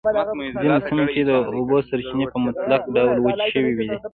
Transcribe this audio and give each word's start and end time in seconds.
ځینو 0.61 0.77
سیمو 0.85 1.05
کې 1.13 1.21
د 1.29 1.31
اوبو 1.55 1.77
سرچېنې 1.87 2.25
په 2.33 2.37
مطلق 2.45 2.81
ډول 2.95 3.17
وچې 3.19 3.45
شوی 3.53 3.73
دي. 3.77 3.87